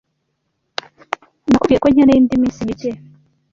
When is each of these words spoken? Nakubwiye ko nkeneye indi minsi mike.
Nakubwiye 1.47 1.79
ko 1.83 1.87
nkeneye 1.93 2.19
indi 2.19 2.41
minsi 2.41 2.67
mike. 2.67 2.91